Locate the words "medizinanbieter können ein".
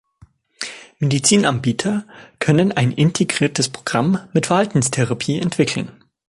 0.97-2.91